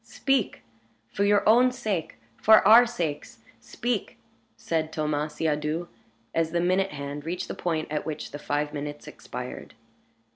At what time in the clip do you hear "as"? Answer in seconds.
6.33-6.49